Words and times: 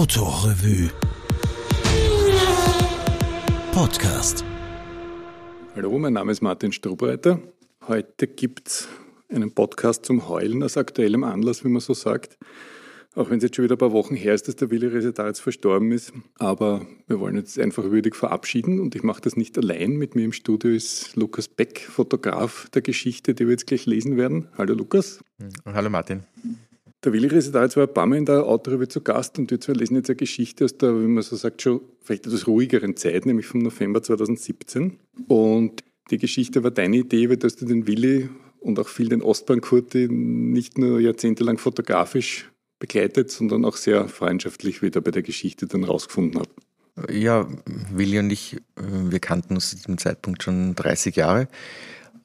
Autorevue 0.00 0.88
Podcast. 3.70 4.46
Hallo, 5.76 5.98
mein 5.98 6.14
Name 6.14 6.32
ist 6.32 6.40
Martin 6.40 6.72
Strubreiter. 6.72 7.38
Heute 7.86 8.26
gibt 8.26 8.68
es 8.68 8.88
einen 9.28 9.52
Podcast 9.52 10.06
zum 10.06 10.26
Heulen 10.26 10.62
aus 10.62 10.78
aktuellem 10.78 11.22
Anlass, 11.22 11.66
wie 11.66 11.68
man 11.68 11.80
so 11.80 11.92
sagt. 11.92 12.38
Auch 13.14 13.28
wenn 13.28 13.36
es 13.36 13.42
jetzt 13.42 13.56
schon 13.56 13.66
wieder 13.66 13.74
ein 13.74 13.78
paar 13.78 13.92
Wochen 13.92 14.14
her 14.14 14.32
ist, 14.32 14.48
dass 14.48 14.56
der 14.56 14.70
Willi 14.70 14.86
Resetaritz 14.86 15.38
verstorben 15.38 15.92
ist. 15.92 16.14
Aber 16.38 16.86
wir 17.06 17.20
wollen 17.20 17.36
uns 17.36 17.58
einfach 17.58 17.84
würdig 17.84 18.16
verabschieden 18.16 18.80
und 18.80 18.94
ich 18.94 19.02
mache 19.02 19.20
das 19.20 19.36
nicht 19.36 19.58
allein. 19.58 19.98
Mit 19.98 20.14
mir 20.14 20.24
im 20.24 20.32
Studio 20.32 20.70
ist 20.70 21.14
Lukas 21.14 21.46
Beck, 21.46 21.78
Fotograf 21.78 22.70
der 22.70 22.80
Geschichte, 22.80 23.34
die 23.34 23.44
wir 23.44 23.50
jetzt 23.50 23.66
gleich 23.66 23.84
lesen 23.84 24.16
werden. 24.16 24.48
Hallo 24.56 24.72
Lukas. 24.72 25.22
Hallo 25.66 25.90
Martin. 25.90 26.22
Der 27.02 27.14
Willi 27.14 27.28
Resetaritz 27.28 27.76
war 27.76 27.86
ein 27.86 27.94
paar 27.94 28.06
Mal 28.06 28.18
in 28.18 28.26
der 28.26 28.44
Autorevue 28.44 28.86
zu 28.86 29.00
Gast 29.00 29.38
und 29.38 29.50
wir 29.50 29.58
zwei 29.58 29.72
lesen 29.72 29.96
jetzt 29.96 30.10
eine 30.10 30.16
Geschichte 30.16 30.66
aus 30.66 30.76
der, 30.76 30.94
wie 31.00 31.06
man 31.06 31.22
so 31.22 31.34
sagt, 31.34 31.62
schon 31.62 31.80
vielleicht 32.02 32.26
etwas 32.26 32.46
ruhigeren 32.46 32.94
Zeit, 32.94 33.24
nämlich 33.24 33.46
vom 33.46 33.60
November 33.60 34.02
2017. 34.02 34.98
Und 35.26 35.82
die 36.10 36.18
Geschichte 36.18 36.62
war 36.62 36.70
deine 36.70 36.98
Idee, 36.98 37.30
weil 37.30 37.38
du 37.38 37.48
den 37.48 37.86
Willi 37.86 38.28
und 38.60 38.78
auch 38.78 38.88
viel 38.88 39.08
den 39.08 39.22
Ostbahn-Kurti 39.22 40.08
nicht 40.10 40.76
nur 40.76 41.00
jahrzehntelang 41.00 41.56
fotografisch 41.56 42.50
begleitet, 42.78 43.30
sondern 43.30 43.64
auch 43.64 43.76
sehr 43.76 44.06
freundschaftlich 44.08 44.82
wieder 44.82 45.00
bei 45.00 45.10
der 45.10 45.22
Geschichte 45.22 45.66
dann 45.66 45.84
rausgefunden 45.84 46.40
habe. 46.40 46.50
Ja, 47.10 47.48
Willi 47.94 48.18
und 48.18 48.30
ich, 48.30 48.56
äh, 48.76 48.82
wir 49.10 49.20
kannten 49.20 49.54
uns 49.54 49.70
zu 49.70 49.76
diesem 49.76 49.96
Zeitpunkt 49.96 50.42
schon 50.42 50.74
30 50.74 51.16
Jahre. 51.16 51.48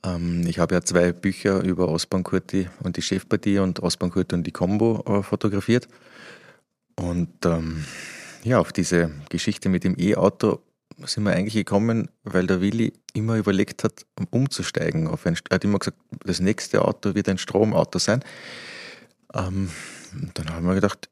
Ähm, 0.06 0.46
ich 0.48 0.60
habe 0.60 0.76
ja 0.76 0.82
zwei 0.82 1.12
Bücher 1.12 1.62
über 1.62 1.88
Osborn 1.90 2.24
Kurti 2.24 2.70
und 2.84 2.98
die 2.98 3.02
Chefpartie 3.02 3.60
und 3.60 3.82
Osborn 3.82 4.12
Kurti 4.12 4.36
und 4.36 4.44
die 4.46 4.52
Combo 4.52 5.04
äh, 5.08 5.24
fotografiert. 5.24 5.88
Und 6.96 7.46
ähm, 7.46 7.86
ja, 8.44 8.60
auf 8.60 8.72
diese 8.72 9.12
Geschichte 9.30 9.70
mit 9.70 9.84
dem 9.84 9.96
E-Auto 9.98 10.60
sind 11.04 11.24
wir 11.24 11.34
eigentlich 11.34 11.56
gekommen, 11.56 12.10
weil 12.24 12.48
der 12.48 12.62
Willi 12.62 12.94
immer 13.14 13.36
überlegt 13.36 13.84
hat, 13.84 14.06
umzusteigen. 14.32 15.08
Auf 15.08 15.26
ein, 15.26 15.38
er 15.50 15.56
hat 15.56 15.64
immer 15.64 15.80
gesagt, 15.80 15.98
das 16.24 16.40
nächste 16.40 16.86
Auto 16.86 17.16
wird 17.16 17.28
ein 17.28 17.38
Stromauto 17.38 18.00
sein. 18.00 18.24
Ähm, 19.34 19.70
dann 20.36 20.50
haben 20.50 20.66
wir 20.66 20.76
gedacht, 20.76 21.10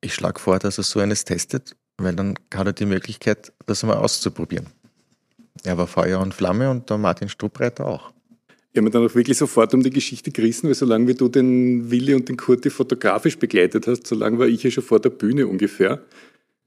ich 0.00 0.14
schlage 0.14 0.40
vor, 0.40 0.58
dass 0.58 0.78
er 0.78 0.84
so 0.84 0.98
eines 0.98 1.24
testet, 1.24 1.76
weil 1.98 2.16
dann 2.16 2.36
hat 2.52 2.66
er 2.66 2.72
die 2.72 2.86
Möglichkeit, 2.86 3.52
das 3.66 3.84
mal 3.84 3.96
auszuprobieren. 3.96 4.66
Er 5.62 5.78
war 5.78 5.86
Feuer 5.86 6.18
und 6.18 6.34
Flamme 6.34 6.70
und 6.70 6.90
der 6.90 6.98
Martin 6.98 7.28
Strubbreiter 7.28 7.86
auch. 7.86 8.12
Ich 8.72 8.78
habe 8.78 8.84
mir 8.84 8.90
dann 8.90 9.06
auch 9.06 9.14
wirklich 9.14 9.36
sofort 9.36 9.74
um 9.74 9.82
die 9.82 9.90
Geschichte 9.90 10.30
gerissen, 10.30 10.66
weil 10.66 10.74
solange 10.74 11.06
wie 11.06 11.14
du 11.14 11.28
den 11.28 11.90
Willi 11.90 12.14
und 12.14 12.30
den 12.30 12.38
Kurti 12.38 12.70
fotografisch 12.70 13.38
begleitet 13.38 13.86
hast, 13.86 14.06
solange 14.06 14.38
war 14.38 14.46
ich 14.46 14.62
ja 14.62 14.70
schon 14.70 14.82
vor 14.82 14.98
der 14.98 15.10
Bühne 15.10 15.46
ungefähr. 15.46 16.02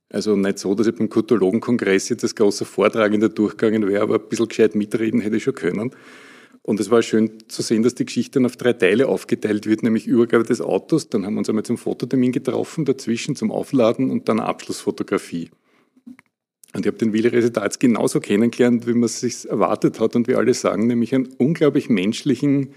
Also 0.10 0.36
nicht 0.36 0.60
so, 0.60 0.76
dass 0.76 0.86
ich 0.86 0.94
beim 0.94 1.10
Kurtologenkongress 1.10 2.10
jetzt 2.10 2.24
als 2.24 2.36
großer 2.36 2.66
Vortragender 2.66 3.30
durchgegangen 3.30 3.88
wäre, 3.88 4.04
aber 4.04 4.16
ein 4.16 4.30
bisschen 4.30 4.48
gescheit 4.48 4.76
mitreden 4.76 5.20
hätte 5.20 5.38
ich 5.38 5.44
schon 5.44 5.56
können. 5.56 5.96
Und 6.62 6.80
es 6.80 6.92
war 6.92 7.02
schön 7.02 7.32
zu 7.48 7.64
sehen, 7.64 7.82
dass 7.82 7.96
die 7.96 8.06
Geschichte 8.06 8.34
dann 8.34 8.46
auf 8.46 8.56
drei 8.56 8.74
Teile 8.74 9.08
aufgeteilt 9.08 9.66
wird, 9.66 9.82
nämlich 9.82 10.06
Übergabe 10.06 10.44
des 10.44 10.62
Autos, 10.62 11.10
dann 11.10 11.26
haben 11.26 11.34
wir 11.34 11.40
uns 11.40 11.50
einmal 11.50 11.66
zum 11.66 11.80
Fototermin 11.80 12.32
getroffen, 12.32 12.86
dazwischen 12.86 13.36
zum 13.36 13.52
Aufladen 13.52 14.12
und 14.12 14.30
dann 14.30 14.40
Abschlussfotografie. 14.40 15.50
Und 16.76 16.86
ich 16.86 16.88
habe 16.88 16.98
den 16.98 17.14
Willi 17.14 17.30
Residatz 17.30 17.80
genauso 17.80 18.20
kennengelernt, 18.20 18.86
wie 18.86 18.94
man 18.94 19.04
es 19.04 19.22
sich 19.22 19.50
erwartet 19.50 20.02
hat 20.02 20.18
und 20.18 20.28
wie 20.28 20.36
alle 20.36 20.54
sagen, 20.54 20.88
nämlich 20.88 21.16
einen 21.16 21.28
unglaublich 21.38 21.88
menschlichen, 21.88 22.72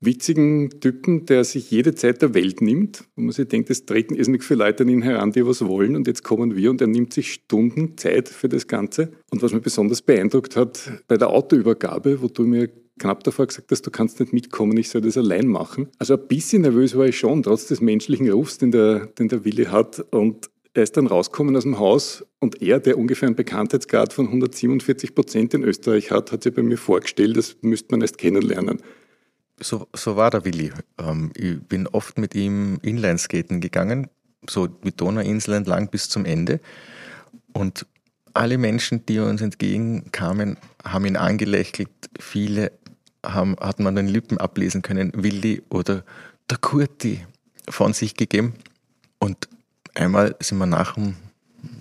witzigen 0.00 0.70
Typen, 0.78 1.26
der 1.26 1.42
sich 1.42 1.68
jede 1.72 1.96
Zeit 1.96 2.22
der 2.22 2.32
Welt 2.32 2.60
nimmt, 2.60 3.02
wo 3.16 3.22
man 3.22 3.32
sich 3.32 3.48
denkt, 3.48 3.70
es 3.70 3.86
treten 3.86 4.14
irrsinnig 4.14 4.44
viele 4.44 4.64
Leute 4.64 4.84
an 4.84 4.88
ihn 4.88 5.02
heran, 5.02 5.32
die 5.32 5.44
was 5.44 5.66
wollen 5.66 5.96
und 5.96 6.06
jetzt 6.06 6.22
kommen 6.22 6.54
wir 6.54 6.70
und 6.70 6.80
er 6.80 6.86
nimmt 6.86 7.12
sich 7.12 7.32
Stunden 7.32 7.96
Zeit 7.96 8.28
für 8.28 8.48
das 8.48 8.68
Ganze. 8.68 9.10
Und 9.30 9.42
was 9.42 9.52
mich 9.52 9.62
besonders 9.62 10.00
beeindruckt 10.00 10.54
hat, 10.54 10.92
bei 11.08 11.16
der 11.16 11.30
Autoübergabe, 11.30 12.22
wo 12.22 12.28
du 12.28 12.44
mir 12.44 12.70
knapp 13.00 13.24
davor 13.24 13.48
gesagt 13.48 13.72
hast, 13.72 13.84
du 13.84 13.90
kannst 13.90 14.20
nicht 14.20 14.32
mitkommen, 14.32 14.76
ich 14.76 14.90
soll 14.90 15.00
das 15.00 15.18
allein 15.18 15.48
machen. 15.48 15.88
Also 15.98 16.14
ein 16.14 16.28
bisschen 16.28 16.62
nervös 16.62 16.96
war 16.96 17.06
ich 17.06 17.18
schon, 17.18 17.42
trotz 17.42 17.66
des 17.66 17.80
menschlichen 17.80 18.30
Rufs, 18.30 18.58
den 18.58 18.70
der, 18.70 19.06
den 19.06 19.26
der 19.26 19.44
Willi 19.44 19.64
hat 19.64 20.06
und 20.12 20.50
er 20.76 20.82
ist 20.82 20.96
dann 20.96 21.06
rausgekommen 21.06 21.56
aus 21.56 21.62
dem 21.62 21.78
Haus 21.78 22.24
und 22.38 22.60
er, 22.62 22.80
der 22.80 22.98
ungefähr 22.98 23.26
einen 23.26 23.36
Bekanntheitsgrad 23.36 24.12
von 24.12 24.26
147 24.26 25.14
Prozent 25.14 25.54
in 25.54 25.64
Österreich 25.64 26.10
hat, 26.10 26.32
hat 26.32 26.42
sich 26.42 26.54
bei 26.54 26.62
mir 26.62 26.78
vorgestellt, 26.78 27.36
das 27.36 27.56
müsste 27.62 27.88
man 27.90 28.02
erst 28.02 28.18
kennenlernen. 28.18 28.82
So, 29.60 29.88
so 29.94 30.16
war 30.16 30.30
der 30.30 30.44
Willi. 30.44 30.70
Ähm, 30.98 31.32
ich 31.34 31.60
bin 31.60 31.86
oft 31.86 32.18
mit 32.18 32.34
ihm 32.34 32.78
Inlineskaten 32.82 33.60
gegangen, 33.60 34.08
so 34.48 34.66
die 34.66 34.94
Donauinsel 34.94 35.54
entlang 35.54 35.88
bis 35.88 36.10
zum 36.10 36.26
Ende. 36.26 36.60
Und 37.54 37.86
alle 38.34 38.58
Menschen, 38.58 39.06
die 39.06 39.18
uns 39.18 39.40
entgegenkamen, 39.40 40.58
haben 40.84 41.06
ihn 41.06 41.16
angelächelt. 41.16 41.88
Viele 42.20 42.70
haben, 43.24 43.56
hat 43.58 43.80
man 43.80 43.96
den 43.96 44.08
Lippen 44.08 44.36
ablesen 44.36 44.82
können, 44.82 45.10
Willi 45.14 45.62
oder 45.70 46.04
der 46.50 46.58
Kurti 46.58 47.24
von 47.68 47.94
sich 47.94 48.14
gegeben. 48.14 48.54
Und 49.18 49.48
einmal 49.96 50.36
sind 50.40 50.58
wir 50.58 50.66
nach 50.66 50.94
dem 50.94 51.16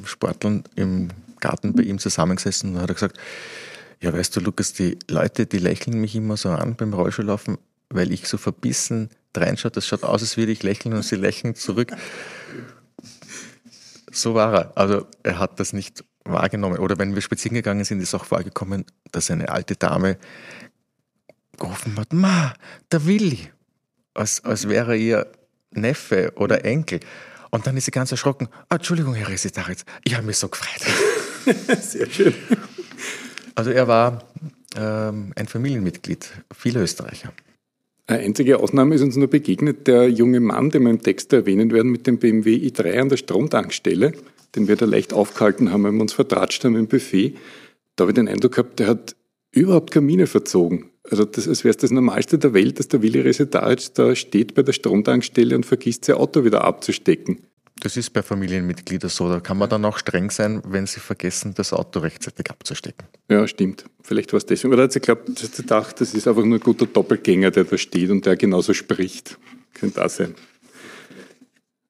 Sporteln 0.03 0.63
im 0.75 1.09
Garten 1.39 1.73
bei 1.73 1.83
ihm 1.83 1.99
zusammengesessen 1.99 2.75
und 2.75 2.81
hat 2.81 2.89
er 2.89 2.95
gesagt, 2.95 3.19
ja, 4.01 4.13
weißt 4.13 4.35
du, 4.35 4.39
Lukas, 4.39 4.73
die 4.73 4.97
Leute, 5.09 5.45
die 5.45 5.57
lächeln 5.57 5.99
mich 5.99 6.15
immer 6.15 6.37
so 6.37 6.49
an 6.49 6.75
beim 6.75 6.93
Rollschuhlaufen, 6.93 7.57
weil 7.89 8.11
ich 8.11 8.27
so 8.27 8.37
verbissen 8.37 9.09
reinschaue. 9.35 9.71
Das 9.71 9.87
schaut 9.87 10.03
aus, 10.03 10.21
als 10.21 10.37
würde 10.37 10.51
ich 10.51 10.63
lächeln 10.63 10.93
und 10.93 11.03
sie 11.03 11.15
lächeln 11.15 11.55
zurück. 11.55 11.91
So 14.11 14.33
war 14.33 14.53
er. 14.53 14.77
Also 14.77 15.07
er 15.23 15.39
hat 15.39 15.59
das 15.59 15.73
nicht 15.73 16.03
wahrgenommen. 16.23 16.79
Oder 16.79 16.97
wenn 16.97 17.15
wir 17.15 17.21
spazieren 17.21 17.55
gegangen 17.55 17.83
sind, 17.83 18.01
ist 18.01 18.15
auch 18.15 18.25
vorgekommen, 18.25 18.85
dass 19.11 19.29
eine 19.31 19.49
alte 19.49 19.75
Dame 19.75 20.17
gerufen 21.57 21.97
hat, 21.97 22.13
Ma, 22.13 22.53
der 22.91 23.05
Willi. 23.05 23.49
Als, 24.13 24.43
als 24.43 24.67
wäre 24.69 24.95
ihr 24.95 25.27
Neffe 25.71 26.33
oder 26.35 26.63
Enkel. 26.63 27.01
Und 27.55 27.65
dann 27.65 27.77
ist 27.77 27.85
sie 27.85 27.91
ganz 27.91 28.11
erschrocken. 28.11 28.49
Ah, 28.67 28.75
Entschuldigung, 28.75 29.13
Herr 29.13 29.29
Resitaritz, 29.29 29.85
ich 30.03 30.13
habe 30.13 30.27
mich 30.27 30.37
so 30.37 30.49
gefreut. 30.49 30.81
Sehr 31.81 32.09
schön. 32.09 32.33
Also 33.55 33.71
er 33.71 33.87
war 33.87 34.25
ähm, 34.75 35.31
ein 35.37 35.47
Familienmitglied 35.47 36.31
vieler 36.53 36.81
Österreicher. 36.81 37.31
Eine 38.07 38.19
einzige 38.19 38.59
Ausnahme 38.59 38.95
ist 38.95 39.03
uns 39.03 39.15
nur 39.15 39.29
begegnet, 39.29 39.87
der 39.87 40.09
junge 40.09 40.41
Mann, 40.41 40.69
den 40.69 40.83
wir 40.83 40.89
im 40.89 41.01
Text 41.01 41.31
erwähnen 41.31 41.71
werden, 41.71 41.91
mit 41.93 42.07
dem 42.07 42.19
BMW 42.19 42.57
i3 42.57 42.99
an 42.99 43.07
der 43.07 43.15
Stromtankstelle, 43.15 44.11
den 44.55 44.67
wir 44.67 44.75
da 44.75 44.85
leicht 44.85 45.13
aufgehalten 45.13 45.71
haben, 45.71 45.85
wenn 45.85 45.95
wir 45.95 46.01
uns 46.01 46.11
vertratscht 46.11 46.65
haben 46.65 46.75
im 46.75 46.87
Buffet. 46.87 47.37
Da 47.95 48.01
habe 48.01 48.11
ich 48.11 48.15
den 48.15 48.27
Eindruck 48.27 48.51
gehabt, 48.51 48.79
der 48.79 48.87
hat 48.87 49.15
überhaupt 49.51 49.91
Kamine 49.91 50.27
verzogen. 50.27 50.89
Also 51.09 51.25
das, 51.25 51.47
als 51.47 51.63
wäre 51.63 51.71
es 51.71 51.77
das 51.77 51.91
Normalste 51.91 52.37
der 52.37 52.53
Welt, 52.53 52.79
dass 52.79 52.87
der 52.87 53.01
Willi 53.01 53.21
Resetaric 53.21 53.93
da 53.93 54.15
steht 54.15 54.55
bei 54.55 54.63
der 54.63 54.73
Stromtankstelle 54.73 55.55
und 55.55 55.65
vergisst, 55.65 56.05
sein 56.05 56.15
Auto 56.15 56.43
wieder 56.43 56.63
abzustecken. 56.63 57.41
Das 57.81 57.97
ist 57.97 58.11
bei 58.11 58.23
Familienmitgliedern 58.23 59.09
so. 59.09 59.27
Da 59.27 59.41
kann 59.41 59.57
man 59.57 59.69
dann 59.69 59.83
auch 59.83 59.97
streng 59.97 60.31
sein, 60.31 60.61
wenn 60.65 60.87
sie 60.87 61.01
vergessen, 61.01 61.53
das 61.55 61.73
Auto 61.73 61.99
rechtzeitig 61.99 62.49
abzustecken. 62.49 63.07
Ja, 63.29 63.47
stimmt. 63.47 63.85
Vielleicht 64.01 64.31
war 64.31 64.37
es 64.37 64.45
deswegen. 64.45 64.73
Oder 64.73 64.83
hat 64.83 64.93
sie 64.93 65.01
sie 65.01 65.61
gedacht, 65.61 65.99
das 65.99 66.13
ist 66.13 66.27
einfach 66.27 66.45
nur 66.45 66.57
ein 66.57 66.63
guter 66.63 66.85
Doppelgänger, 66.85 67.51
der 67.51 67.65
da 67.65 67.77
steht 67.77 68.09
und 68.09 68.25
der 68.25 68.37
genauso 68.37 68.73
spricht. 68.73 69.37
Könnte 69.73 69.99
das 69.99 70.15
sein. 70.15 70.35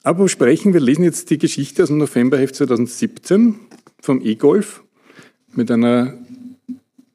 Aber 0.04 0.28
sprechen, 0.28 0.74
wir 0.74 0.80
lesen 0.80 1.04
jetzt 1.04 1.30
die 1.30 1.38
Geschichte 1.38 1.84
aus 1.84 1.90
dem 1.90 1.98
Novemberheft 1.98 2.56
2017 2.56 3.56
vom 4.02 4.22
E-Golf 4.22 4.84
mit 5.54 5.72
einer 5.72 6.14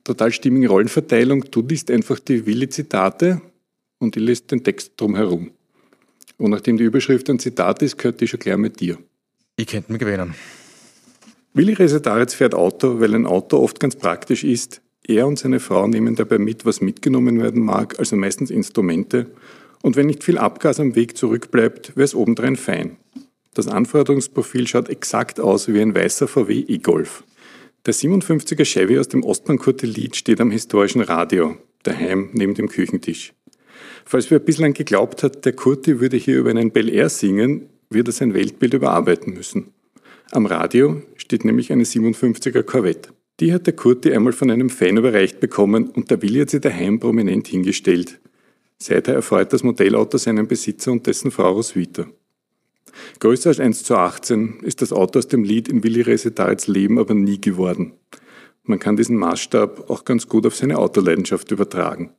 total 0.04 0.32
stimmigen 0.32 0.68
Rollenverteilung. 0.68 1.44
Du 1.50 1.62
liest 1.62 1.90
einfach 1.90 2.18
die 2.18 2.46
Willi-Zitate 2.46 3.40
und 3.98 4.16
ich 4.16 4.22
lese 4.22 4.42
den 4.44 4.64
Text 4.64 4.92
drumherum. 4.96 5.50
Und 6.38 6.50
nachdem 6.50 6.76
die 6.76 6.84
Überschrift 6.84 7.28
ein 7.28 7.38
Zitat 7.38 7.82
ist, 7.82 7.98
gehört 7.98 8.20
die 8.20 8.28
schon 8.28 8.40
gleich 8.40 8.56
mit 8.56 8.80
dir. 8.80 8.98
Ich 9.56 9.66
könnte 9.66 9.92
mich 9.92 10.00
gewinnen. 10.00 10.34
Willi 11.52 11.74
Resetaritz 11.74 12.32
fährt 12.32 12.54
Auto, 12.54 13.00
weil 13.00 13.14
ein 13.14 13.26
Auto 13.26 13.58
oft 13.58 13.80
ganz 13.80 13.96
praktisch 13.96 14.44
ist. 14.44 14.80
Er 15.06 15.26
und 15.26 15.38
seine 15.38 15.60
Frau 15.60 15.86
nehmen 15.86 16.14
dabei 16.14 16.38
mit, 16.38 16.64
was 16.64 16.80
mitgenommen 16.80 17.42
werden 17.42 17.62
mag, 17.62 17.98
also 17.98 18.16
meistens 18.16 18.50
Instrumente. 18.50 19.26
Und 19.82 19.96
wenn 19.96 20.06
nicht 20.06 20.24
viel 20.24 20.38
Abgas 20.38 20.78
am 20.78 20.94
Weg 20.94 21.16
zurückbleibt, 21.16 21.96
wäre 21.96 22.04
es 22.04 22.14
obendrein 22.14 22.56
fein. 22.56 22.96
Das 23.54 23.66
Anforderungsprofil 23.66 24.68
schaut 24.68 24.88
exakt 24.88 25.40
aus 25.40 25.68
wie 25.68 25.80
ein 25.80 25.94
weißer 25.94 26.28
VW 26.28 26.64
e-Golf. 26.68 27.24
Der 27.86 27.94
57er 27.94 28.64
Chevy 28.64 28.98
aus 28.98 29.08
dem 29.08 29.24
Ostbahnkurtelit 29.24 30.14
steht 30.14 30.40
am 30.42 30.50
historischen 30.50 31.00
Radio, 31.00 31.56
daheim 31.82 32.28
neben 32.34 32.54
dem 32.54 32.68
Küchentisch. 32.68 33.32
Falls 34.04 34.30
wer 34.30 34.38
bislang 34.38 34.74
geglaubt 34.74 35.22
hat, 35.22 35.46
der 35.46 35.54
Kurti 35.54 35.98
würde 35.98 36.18
hier 36.18 36.38
über 36.38 36.50
einen 36.50 36.72
Bel 36.72 36.90
Air 36.90 37.08
singen, 37.08 37.70
wird 37.88 38.08
er 38.08 38.12
sein 38.12 38.34
Weltbild 38.34 38.74
überarbeiten 38.74 39.32
müssen. 39.32 39.72
Am 40.30 40.44
Radio 40.44 41.02
steht 41.16 41.46
nämlich 41.46 41.72
eine 41.72 41.84
57er 41.84 42.62
Corvette. 42.64 43.10
Die 43.40 43.54
hat 43.54 43.66
der 43.66 43.74
Kurti 43.74 44.12
einmal 44.12 44.34
von 44.34 44.50
einem 44.50 44.68
Fan 44.68 44.98
überreicht 44.98 45.40
bekommen 45.40 45.88
und 45.88 46.10
der 46.10 46.20
Willi 46.20 46.40
hat 46.40 46.50
sie 46.50 46.60
daheim 46.60 47.00
prominent 47.00 47.48
hingestellt. 47.48 48.20
Seither 48.76 49.14
erfreut 49.14 49.54
das 49.54 49.62
Modellauto 49.62 50.18
seinen 50.18 50.46
Besitzer 50.46 50.92
und 50.92 51.06
dessen 51.06 51.30
Frau 51.30 51.52
Roswitha. 51.52 52.06
Größer 53.18 53.50
als 53.50 53.60
1 53.60 53.84
zu 53.84 53.96
18 53.96 54.60
ist 54.60 54.82
das 54.82 54.92
Auto 54.92 55.18
aus 55.18 55.28
dem 55.28 55.44
Lied 55.44 55.68
in 55.68 55.82
Willi 55.82 56.00
Resetarits 56.00 56.66
Leben 56.66 56.98
aber 56.98 57.14
nie 57.14 57.40
geworden. 57.40 57.92
Man 58.62 58.78
kann 58.78 58.96
diesen 58.96 59.16
Maßstab 59.16 59.90
auch 59.90 60.04
ganz 60.04 60.28
gut 60.28 60.46
auf 60.46 60.56
seine 60.56 60.78
Autoleidenschaft 60.78 61.50
übertragen. 61.50 62.12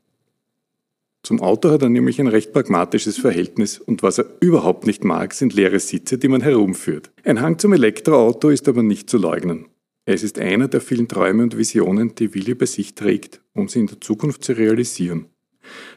Zum 1.23 1.39
Auto 1.39 1.69
hat 1.69 1.83
er 1.83 1.89
nämlich 1.89 2.19
ein 2.19 2.27
recht 2.27 2.51
pragmatisches 2.51 3.17
Verhältnis 3.17 3.77
und 3.77 4.01
was 4.01 4.17
er 4.17 4.25
überhaupt 4.39 4.87
nicht 4.87 5.03
mag, 5.03 5.33
sind 5.33 5.53
leere 5.53 5.79
Sitze, 5.79 6.17
die 6.17 6.27
man 6.27 6.41
herumführt. 6.41 7.11
Ein 7.23 7.41
Hang 7.41 7.59
zum 7.59 7.73
Elektroauto 7.73 8.49
ist 8.49 8.67
aber 8.67 8.81
nicht 8.81 9.09
zu 9.09 9.19
leugnen. 9.19 9.67
Es 10.05 10.23
ist 10.23 10.39
einer 10.39 10.67
der 10.67 10.81
vielen 10.81 11.07
Träume 11.07 11.43
und 11.43 11.57
Visionen, 11.57 12.15
die 12.15 12.33
Willi 12.33 12.55
bei 12.55 12.65
sich 12.65 12.95
trägt, 12.95 13.39
um 13.53 13.67
sie 13.67 13.81
in 13.81 13.87
der 13.87 14.01
Zukunft 14.01 14.43
zu 14.43 14.53
realisieren. 14.53 15.27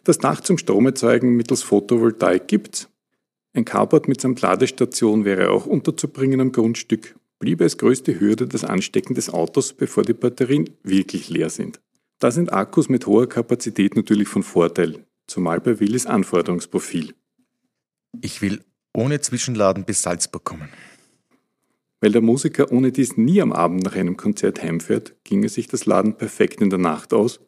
Das 0.05 0.19
Dach 0.19 0.41
zum 0.41 0.59
Stromerzeugen 0.59 1.35
mittels 1.35 1.63
Photovoltaik 1.63 2.47
gibt's. 2.47 2.91
Ein 3.57 3.65
Carport 3.65 4.09
mit 4.09 4.21
samt 4.21 4.41
Ladestation 4.41 5.25
wäre 5.25 5.51
auch 5.51 5.65
unterzubringen 5.65 6.41
am 6.41 6.51
Grundstück, 6.51 7.15
bliebe 7.39 7.63
als 7.63 7.79
größte 7.79 8.19
Hürde 8.19 8.49
das 8.49 8.65
Anstecken 8.65 9.15
des 9.15 9.31
Autos, 9.31 9.73
bevor 9.73 10.03
die 10.03 10.13
Batterien 10.13 10.71
wirklich 10.83 11.29
leer 11.29 11.51
sind. 11.51 11.81
Da 12.19 12.33
sind 12.33 12.53
Akkus 12.53 12.89
mit 12.89 13.07
hoher 13.07 13.29
Kapazität 13.29 13.95
natürlich 13.95 14.27
von 14.27 14.43
Vorteil, 14.43 15.05
zumal 15.29 15.61
bei 15.61 15.79
Willis 15.79 16.05
Anforderungsprofil. 16.07 17.15
Ich 18.21 18.43
will 18.43 18.61
ohne 18.93 19.21
Zwischenladen 19.21 19.85
bis 19.85 20.03
Salzburg 20.03 20.43
kommen. 20.45 20.69
Weil 22.01 22.11
der 22.11 22.23
Musiker 22.23 22.73
ohne 22.73 22.91
dies 22.91 23.17
nie 23.17 23.41
am 23.41 23.53
Abend 23.53 23.85
nach 23.85 23.95
einem 23.95 24.17
Konzert 24.17 24.63
heimfährt, 24.63 25.15
ginge 25.23 25.49
sich 25.49 25.69
das 25.69 25.87
Laden 25.87 26.17
perfekt 26.17 26.61
in 26.61 26.71
der 26.71 26.81
Nacht 26.81 27.15
aus 27.15 27.39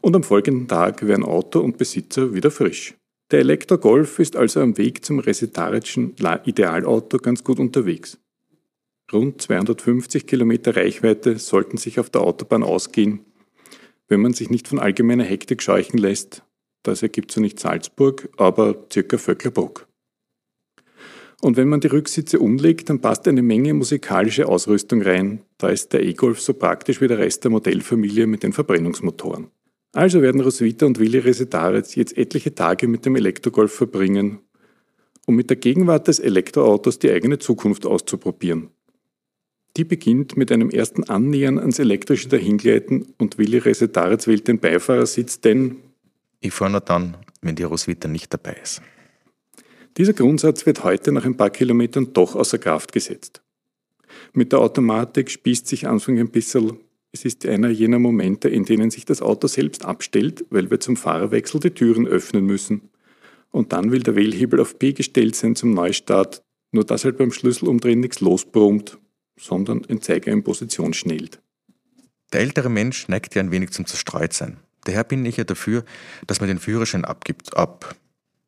und 0.00 0.16
am 0.16 0.22
folgenden 0.22 0.68
Tag 0.68 1.06
wären 1.06 1.22
Auto 1.22 1.60
und 1.60 1.76
Besitzer 1.76 2.32
wieder 2.32 2.50
frisch. 2.50 2.94
Der 3.30 3.40
Elektro-Golf 3.40 4.18
ist 4.18 4.36
also 4.36 4.60
am 4.60 4.76
Weg 4.76 5.04
zum 5.04 5.18
resitarischen 5.18 6.14
Idealauto 6.44 7.18
ganz 7.18 7.44
gut 7.44 7.60
unterwegs. 7.60 8.18
Rund 9.12 9.40
250 9.42 10.26
Kilometer 10.26 10.76
Reichweite 10.76 11.38
sollten 11.38 11.76
sich 11.76 12.00
auf 12.00 12.10
der 12.10 12.22
Autobahn 12.22 12.62
ausgehen, 12.62 13.20
wenn 14.08 14.20
man 14.20 14.32
sich 14.32 14.50
nicht 14.50 14.68
von 14.68 14.78
allgemeiner 14.78 15.24
Hektik 15.24 15.62
scheuchen 15.62 15.98
lässt 15.98 16.42
das 16.82 17.02
ergibt 17.02 17.30
so 17.30 17.40
nicht 17.40 17.60
Salzburg, 17.60 18.28
aber 18.36 18.86
circa 18.92 19.18
Vöcklerbruck. 19.18 19.86
Und 21.42 21.56
wenn 21.56 21.68
man 21.68 21.80
die 21.80 21.88
Rücksitze 21.88 22.38
umlegt, 22.38 22.90
dann 22.90 23.00
passt 23.00 23.26
eine 23.26 23.42
Menge 23.42 23.72
musikalische 23.72 24.46
Ausrüstung 24.46 25.00
rein. 25.02 25.42
Da 25.56 25.68
ist 25.68 25.92
der 25.92 26.02
E-Golf 26.02 26.40
so 26.40 26.52
praktisch 26.52 27.00
wie 27.00 27.08
der 27.08 27.18
Rest 27.18 27.44
der 27.44 27.50
Modellfamilie 27.50 28.26
mit 28.26 28.42
den 28.42 28.52
Verbrennungsmotoren. 28.52 29.50
Also 29.92 30.22
werden 30.22 30.40
Roswitha 30.40 30.86
und 30.86 30.98
Willi 30.98 31.18
Resetaritz 31.18 31.94
jetzt 31.96 32.16
etliche 32.16 32.54
Tage 32.54 32.86
mit 32.86 33.06
dem 33.06 33.16
Elektrogolf 33.16 33.72
verbringen, 33.72 34.38
um 35.26 35.34
mit 35.34 35.50
der 35.50 35.56
Gegenwart 35.56 36.06
des 36.06 36.20
Elektroautos 36.20 36.98
die 36.98 37.10
eigene 37.10 37.38
Zukunft 37.38 37.86
auszuprobieren. 37.86 38.70
Die 39.76 39.84
beginnt 39.84 40.36
mit 40.36 40.50
einem 40.50 40.70
ersten 40.70 41.04
Annähern 41.04 41.58
ans 41.58 41.78
elektrische 41.78 42.28
Dahingleiten 42.28 43.14
und 43.18 43.38
Willi 43.38 43.58
Resetaritz 43.58 44.26
wählt 44.26 44.48
den 44.48 44.58
Beifahrersitz, 44.58 45.40
denn 45.40 45.76
ich 46.40 46.52
fahre 46.52 46.72
nur 46.72 46.80
dann, 46.80 47.16
wenn 47.42 47.54
die 47.54 47.62
Roswitha 47.62 48.08
nicht 48.08 48.32
dabei 48.32 48.56
ist. 48.62 48.82
Dieser 49.96 50.12
Grundsatz 50.12 50.66
wird 50.66 50.84
heute 50.84 51.12
nach 51.12 51.24
ein 51.24 51.36
paar 51.36 51.50
Kilometern 51.50 52.12
doch 52.12 52.34
außer 52.34 52.58
Kraft 52.58 52.92
gesetzt. 52.92 53.42
Mit 54.32 54.52
der 54.52 54.60
Automatik 54.60 55.30
spießt 55.30 55.66
sich 55.66 55.86
Anfang 55.86 56.18
ein 56.18 56.30
bisschen. 56.30 56.78
Es 57.12 57.24
ist 57.24 57.44
einer 57.46 57.70
jener 57.70 57.98
Momente, 57.98 58.48
in 58.48 58.64
denen 58.64 58.90
sich 58.90 59.04
das 59.04 59.20
Auto 59.20 59.48
selbst 59.48 59.84
abstellt, 59.84 60.44
weil 60.50 60.70
wir 60.70 60.78
zum 60.78 60.96
Fahrerwechsel 60.96 61.60
die 61.60 61.72
Türen 61.72 62.06
öffnen 62.06 62.46
müssen. 62.46 62.90
Und 63.50 63.72
dann 63.72 63.90
will 63.90 64.02
der 64.02 64.14
Wählhebel 64.14 64.60
auf 64.60 64.78
P 64.78 64.92
gestellt 64.92 65.34
sein 65.34 65.56
zum 65.56 65.74
Neustart, 65.74 66.42
nur 66.70 66.84
dass 66.84 67.04
halt 67.04 67.18
beim 67.18 67.32
Schlüsselumdrehen 67.32 67.98
nichts 67.98 68.20
losbrummt, 68.20 68.98
sondern 69.36 69.84
ein 69.86 70.00
Zeiger 70.00 70.30
in 70.30 70.44
Position 70.44 70.94
schnellt. 70.94 71.40
Der 72.32 72.40
ältere 72.40 72.68
Mensch 72.68 73.08
neigt 73.08 73.34
ja 73.34 73.42
ein 73.42 73.50
wenig 73.50 73.70
zum 73.70 73.86
Zerstreutsein. 73.86 74.58
Daher 74.84 75.02
bin 75.02 75.26
ich 75.26 75.36
ja 75.36 75.44
dafür, 75.44 75.84
dass 76.28 76.40
man 76.40 76.48
den 76.48 76.60
Führerschein 76.60 77.04
abgibt 77.04 77.56
ab 77.56 77.96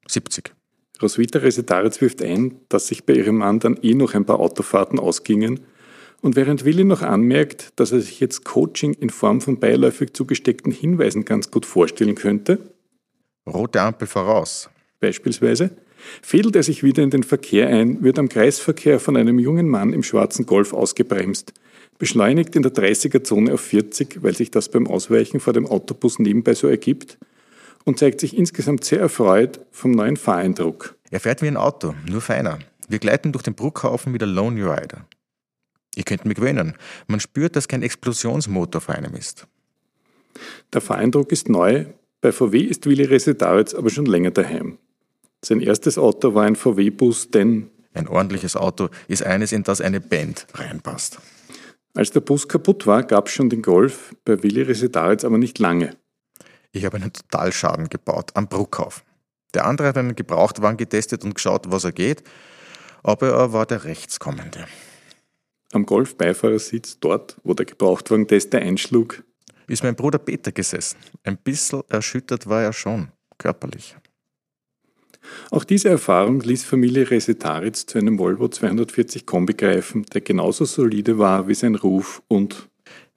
70. 0.06 0.52
Roswitha 1.02 1.40
Resetaritz 1.40 2.00
wirft 2.00 2.22
ein, 2.22 2.60
dass 2.68 2.86
sich 2.86 3.04
bei 3.04 3.14
ihrem 3.14 3.38
Mann 3.38 3.58
dann 3.58 3.76
eh 3.82 3.94
noch 3.94 4.14
ein 4.14 4.24
paar 4.24 4.38
Autofahrten 4.38 5.00
ausgingen 5.00 5.60
und 6.22 6.34
während 6.36 6.64
Willi 6.64 6.84
noch 6.84 7.02
anmerkt, 7.02 7.72
dass 7.76 7.92
er 7.92 8.00
sich 8.00 8.20
jetzt 8.20 8.44
Coaching 8.44 8.94
in 8.94 9.10
Form 9.10 9.42
von 9.42 9.60
beiläufig 9.60 10.14
zugesteckten 10.14 10.72
Hinweisen 10.72 11.26
ganz 11.26 11.50
gut 11.50 11.66
vorstellen 11.66 12.14
könnte. 12.14 12.58
Rote 13.46 13.82
Ampel 13.82 14.08
voraus. 14.08 14.70
Beispielsweise. 15.00 15.70
Fädelt 16.22 16.56
er 16.56 16.62
sich 16.62 16.82
wieder 16.82 17.02
in 17.02 17.10
den 17.10 17.22
Verkehr 17.22 17.68
ein, 17.68 18.02
wird 18.02 18.18
am 18.18 18.28
Kreisverkehr 18.28 18.98
von 18.98 19.16
einem 19.16 19.38
jungen 19.38 19.68
Mann 19.68 19.92
im 19.92 20.02
schwarzen 20.02 20.46
Golf 20.46 20.72
ausgebremst 20.72 21.52
beschleunigt 22.02 22.56
in 22.56 22.62
der 22.62 22.74
30er-Zone 22.74 23.54
auf 23.54 23.60
40, 23.60 24.24
weil 24.24 24.34
sich 24.34 24.50
das 24.50 24.68
beim 24.68 24.88
Ausweichen 24.88 25.38
vor 25.38 25.52
dem 25.52 25.68
Autobus 25.68 26.18
nebenbei 26.18 26.52
so 26.52 26.66
ergibt 26.66 27.16
und 27.84 28.00
zeigt 28.00 28.18
sich 28.18 28.36
insgesamt 28.36 28.82
sehr 28.82 28.98
erfreut 28.98 29.60
vom 29.70 29.92
neuen 29.92 30.16
Fahreindruck. 30.16 30.96
Er 31.12 31.20
fährt 31.20 31.42
wie 31.42 31.46
ein 31.46 31.56
Auto, 31.56 31.94
nur 32.10 32.20
feiner. 32.20 32.58
Wir 32.88 32.98
gleiten 32.98 33.30
durch 33.30 33.44
den 33.44 33.54
Bruckhaufen 33.54 34.12
wie 34.12 34.18
der 34.18 34.26
Lone 34.26 34.60
Rider. 34.62 35.06
Ihr 35.94 36.04
könnt 36.04 36.24
mich 36.24 36.36
gewöhnen. 36.36 36.74
Man 37.06 37.20
spürt, 37.20 37.56
dass 37.56 37.68
kein 37.68 37.82
Explosionsmotor 37.82 38.80
vor 38.80 38.94
einem 38.94 39.14
ist. 39.14 39.46
Der 40.72 40.80
Fahreindruck 40.80 41.32
ist 41.32 41.48
neu. 41.48 41.86
Bei 42.20 42.32
VW 42.32 42.60
ist 42.60 42.86
Willi 42.86 43.04
Resetaritz 43.04 43.74
aber 43.74 43.90
schon 43.90 44.06
länger 44.06 44.30
daheim. 44.30 44.78
Sein 45.44 45.60
erstes 45.60 45.98
Auto 45.98 46.34
war 46.34 46.44
ein 46.44 46.56
VW-Bus, 46.56 47.30
denn 47.30 47.70
ein 47.94 48.08
ordentliches 48.08 48.56
Auto 48.56 48.88
ist 49.08 49.24
eines, 49.24 49.52
in 49.52 49.64
das 49.64 49.80
eine 49.80 50.00
Band 50.00 50.46
reinpasst. 50.54 51.18
Als 51.94 52.10
der 52.10 52.20
Bus 52.20 52.48
kaputt 52.48 52.86
war, 52.86 53.02
gab 53.02 53.26
es 53.26 53.34
schon 53.34 53.50
den 53.50 53.60
Golf, 53.60 54.14
bei 54.24 54.42
Willi 54.42 54.62
Resetaritz 54.62 55.24
aber 55.24 55.36
nicht 55.36 55.58
lange. 55.58 55.96
Ich 56.70 56.86
habe 56.86 56.96
einen 56.96 57.12
Totalschaden 57.12 57.90
gebaut 57.90 58.30
am 58.34 58.48
Bruckhaufen. 58.48 59.02
Der 59.52 59.66
andere 59.66 59.88
hat 59.88 59.98
einen 59.98 60.16
Gebrauchtwagen 60.16 60.78
getestet 60.78 61.24
und 61.24 61.34
geschaut, 61.34 61.70
was 61.70 61.84
er 61.84 61.92
geht, 61.92 62.22
aber 63.02 63.28
er 63.28 63.52
war 63.52 63.66
der 63.66 63.84
Rechtskommende. 63.84 64.66
Am 65.72 65.86
Golf-Beifahrersitz, 65.86 66.98
dort, 67.00 67.36
wo 67.44 67.54
der 67.54 67.66
Gebrauchtwagentester 67.66 68.58
einschlug, 68.58 69.24
ist 69.68 69.82
mein 69.82 69.96
Bruder 69.96 70.18
Peter 70.18 70.52
gesessen. 70.52 70.98
Ein 71.24 71.38
bisschen 71.38 71.82
erschüttert 71.88 72.46
war 72.46 72.62
er 72.62 72.72
schon, 72.72 73.08
körperlich. 73.38 73.96
Auch 75.50 75.64
diese 75.64 75.88
Erfahrung 75.88 76.40
ließ 76.40 76.64
Familie 76.64 77.10
Resetaritz 77.10 77.86
zu 77.86 77.98
einem 77.98 78.18
Volvo 78.18 78.48
240 78.48 79.24
Kombi 79.24 79.54
greifen, 79.54 80.04
der 80.12 80.20
genauso 80.20 80.64
solide 80.64 81.18
war 81.18 81.48
wie 81.48 81.54
sein 81.54 81.74
Ruf 81.74 82.22
und 82.28 82.68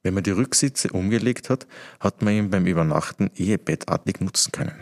wenn 0.04 0.14
man 0.14 0.24
die 0.24 0.32
Rücksitze 0.32 0.90
umgelegt 0.92 1.50
hat, 1.50 1.66
hat 2.00 2.22
man 2.22 2.36
ihn 2.36 2.52
beim 2.52 2.68
Übernachten 2.68 3.32
ehebettartig 3.36 4.22
nutzen 4.22 4.52
können. 4.52 4.76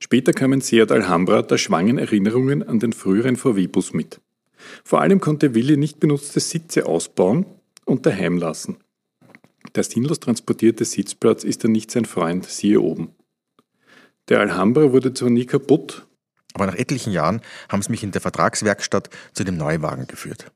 Später 0.00 0.32
kam 0.32 0.52
ein 0.52 0.60
Seat 0.60 0.90
Alhambra 0.90 1.42
der 1.42 1.56
schwangen 1.56 1.96
Erinnerungen 1.96 2.64
an 2.64 2.80
den 2.80 2.92
früheren 2.92 3.36
VW-Bus 3.36 3.92
mit. 3.92 4.20
Vor 4.84 5.00
allem 5.00 5.20
konnte 5.20 5.54
Willi 5.54 5.76
nicht 5.76 6.00
benutzte 6.00 6.40
Sitze 6.40 6.86
ausbauen 6.86 7.46
und 7.84 8.06
daheim 8.06 8.38
lassen. 8.38 8.78
Der 9.74 9.82
sinnlos 9.82 10.20
transportierte 10.20 10.84
Sitzplatz 10.84 11.44
ist 11.44 11.64
dann 11.64 11.72
nicht 11.72 11.90
sein 11.90 12.04
Freund, 12.04 12.46
siehe 12.46 12.80
oben. 12.80 13.10
Der 14.28 14.40
Alhambra 14.40 14.92
wurde 14.92 15.14
zwar 15.14 15.30
nie 15.30 15.46
kaputt, 15.46 16.06
aber 16.54 16.66
nach 16.66 16.76
etlichen 16.76 17.12
Jahren 17.12 17.42
haben 17.68 17.82
sie 17.82 17.90
mich 17.90 18.02
in 18.02 18.12
der 18.12 18.20
Vertragswerkstatt 18.20 19.10
zu 19.32 19.44
dem 19.44 19.56
Neuwagen 19.56 20.06
geführt. 20.06 20.50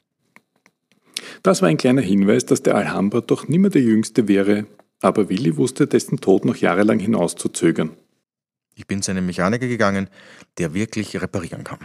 Das 1.43 1.63
war 1.63 1.69
ein 1.69 1.77
kleiner 1.77 2.01
Hinweis, 2.01 2.47
dass 2.47 2.63
der 2.63 2.75
Alhambra 2.75 3.21
doch 3.21 3.49
nimmer 3.49 3.69
der 3.69 3.83
Jüngste 3.83 4.27
wäre, 4.27 4.67
aber 5.01 5.29
Willi 5.29 5.57
wusste 5.57 5.87
dessen 5.87 6.21
Tod 6.21 6.45
noch 6.45 6.57
jahrelang 6.57 6.99
hinauszuzögern. 6.99 7.91
Ich 8.75 8.87
bin 8.87 9.03
zu 9.03 9.11
einem 9.11 9.27
Mechaniker 9.27 9.69
gegangen, 9.69 10.09
der 10.59 10.75
wirklich 10.75 11.21
reparieren 11.21 11.65
kann. 11.65 11.81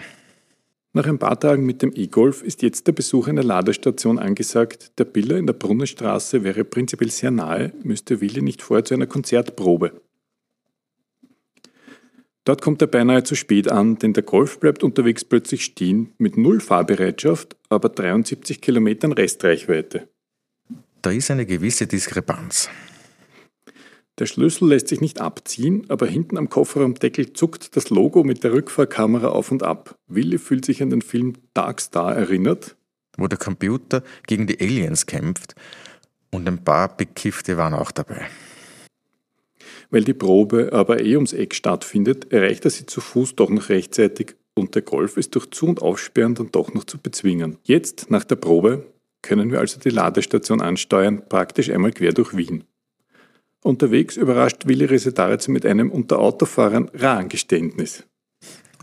Nach 0.96 1.06
ein 1.08 1.20
paar 1.20 1.38
Tagen 1.38 1.66
mit 1.66 1.82
dem 1.82 1.92
E-Golf 1.94 2.42
ist 2.42 2.62
jetzt 2.62 2.88
der 2.88 2.94
Besuch 2.94 3.28
einer 3.28 3.44
Ladestation 3.44 4.18
angesagt. 4.18 4.98
Der 4.98 5.04
Biller 5.04 5.36
in 5.36 5.46
der 5.46 5.54
Brunnenstraße 5.54 6.46
wäre 6.46 6.64
prinzipiell 6.64 7.12
sehr 7.12 7.32
nahe, 7.32 7.74
müsste 7.84 8.22
Willi 8.22 8.42
nicht 8.42 8.62
vorher 8.62 8.86
zu 8.86 8.94
einer 8.94 9.06
Konzertprobe. 9.06 10.02
Dort 12.46 12.62
kommt 12.62 12.82
er 12.82 12.88
beinahe 12.88 13.24
zu 13.24 13.36
spät 13.36 13.70
an, 13.70 13.98
denn 14.00 14.14
der 14.14 14.24
Golf 14.24 14.62
bleibt 14.62 14.84
unterwegs 14.84 15.26
plötzlich 15.26 15.66
stehen 15.66 16.14
mit 16.18 16.38
null 16.38 16.62
Fahrbereitschaft, 16.62 17.58
aber 17.68 17.90
73 17.90 18.62
Kilometern 18.62 19.12
Restreichweite. 19.12 20.08
Da 21.02 21.12
ist 21.12 21.30
eine 21.30 21.46
gewisse 21.46 21.88
Diskrepanz. 21.88 22.70
Der 24.18 24.28
Schlüssel 24.28 24.70
lässt 24.70 24.88
sich 24.88 25.02
nicht 25.02 25.20
abziehen, 25.20 25.86
aber 25.90 26.08
hinten 26.08 26.38
am 26.38 26.50
Kofferraumdeckel 26.50 27.34
zuckt 27.34 27.76
das 27.76 27.90
Logo 27.90 28.24
mit 28.24 28.46
der 28.46 28.54
Rückfahrkamera 28.54 29.28
auf 29.28 29.52
und 29.52 29.62
ab. 29.62 29.98
Willi 30.08 30.38
fühlt 30.38 30.64
sich 30.64 30.82
an 30.82 30.90
den 30.90 31.02
Film 31.02 31.34
Dark 31.54 31.82
Star 31.82 32.16
erinnert, 32.16 32.78
wo 33.18 33.28
der 33.28 33.38
Computer 33.38 34.04
gegen 34.26 34.48
die 34.48 34.60
Aliens 34.62 35.06
kämpft 35.06 35.56
und 36.32 36.48
ein 36.48 36.64
paar 36.64 36.96
Bekiffte 36.96 37.58
waren 37.58 37.74
auch 37.74 37.92
dabei. 37.92 38.28
Weil 39.90 40.06
die 40.06 40.14
Probe 40.14 40.72
aber 40.72 41.02
eh 41.04 41.16
ums 41.16 41.34
Eck 41.34 41.54
stattfindet, 41.54 42.32
erreicht 42.32 42.64
er 42.64 42.72
sie 42.72 42.86
zu 42.86 43.02
Fuß 43.02 43.36
doch 43.36 43.50
noch 43.50 43.68
rechtzeitig 43.68 44.36
und 44.54 44.76
der 44.76 44.82
Golf 44.82 45.18
ist 45.18 45.36
durch 45.36 45.52
Zu- 45.52 45.68
und 45.68 45.82
Aufsperren 45.82 46.36
dann 46.36 46.52
doch 46.52 46.74
noch 46.74 46.86
zu 46.86 46.98
bezwingen. 46.98 47.58
Jetzt, 47.64 48.10
nach 48.10 48.24
der 48.24 48.38
Probe, 48.38 48.86
können 49.22 49.52
wir 49.52 49.60
also 49.60 49.78
die 49.78 49.90
Ladestation 49.90 50.62
ansteuern, 50.62 51.24
praktisch 51.28 51.70
einmal 51.70 51.92
quer 51.92 52.14
durch 52.14 52.38
Wien. 52.38 52.64
Unterwegs 53.66 54.16
überrascht 54.16 54.68
Willi 54.68 54.86
Resetaritz 54.86 55.48
mit 55.48 55.66
einem 55.66 55.90
unter 55.90 56.20
Autofahrern 56.20 56.92
raren 56.94 57.30
Geständnis. 57.30 58.04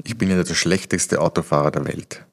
Ich 0.03 0.19
bin 0.19 0.29
ja 0.29 0.43
der 0.43 0.55
schlechteste 0.55 1.21
Autofahrer 1.21 1.71
der 1.71 1.87
Welt. 1.87 2.27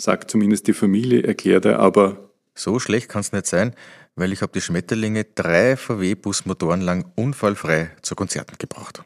Sagt 0.00 0.28
zumindest 0.28 0.66
die 0.66 0.72
Familie, 0.72 1.22
erklärt 1.22 1.64
er 1.64 1.78
aber. 1.78 2.32
So 2.56 2.80
schlecht 2.80 3.08
kann 3.08 3.20
es 3.20 3.30
nicht 3.30 3.46
sein, 3.46 3.72
weil 4.16 4.32
ich 4.32 4.42
habe 4.42 4.50
die 4.52 4.60
Schmetterlinge 4.60 5.26
drei 5.36 5.76
VW-Busmotoren 5.76 6.80
lang 6.80 7.12
unfallfrei 7.14 7.92
zu 8.02 8.16
Konzerten 8.16 8.56
gebracht. 8.58 9.04